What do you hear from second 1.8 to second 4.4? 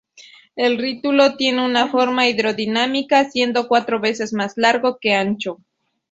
forma hidrodinámica, siendo cuatro veces